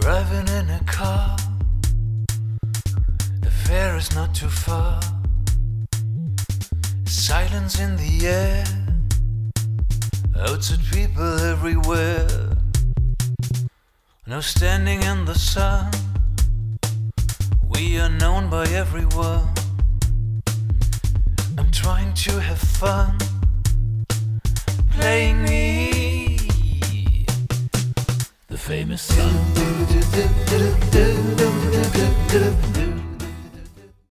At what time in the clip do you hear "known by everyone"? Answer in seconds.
18.08-19.48